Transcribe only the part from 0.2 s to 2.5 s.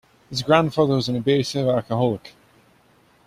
His grandfather was an abusive alcoholic.